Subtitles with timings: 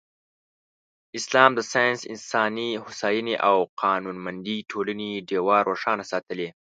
[1.19, 6.49] اسلام د ساینس، انساني هوساینې او قانونمندې ټولنې ډېوه روښانه ساتلې.